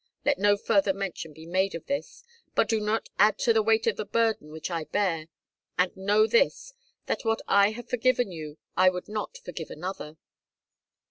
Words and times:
"Let 0.25 0.39
no 0.39 0.57
further 0.57 0.93
mention 0.95 1.31
be 1.31 1.45
made 1.45 1.75
of 1.75 1.85
this. 1.85 2.23
But 2.55 2.67
do 2.67 2.79
not 2.81 3.09
add 3.19 3.37
to 3.37 3.53
the 3.53 3.61
weight 3.61 3.85
of 3.85 3.97
the 3.97 4.03
burden 4.05 4.49
which 4.51 4.71
I 4.71 4.85
bear; 4.85 5.27
and 5.77 5.95
know 5.95 6.25
this, 6.25 6.73
that 7.05 7.23
what 7.23 7.43
I 7.47 7.69
have 7.73 7.87
forgiven 7.87 8.31
you 8.31 8.57
I 8.75 8.89
would 8.89 9.07
not 9.07 9.37
forgive 9.37 9.69
another." 9.69 10.17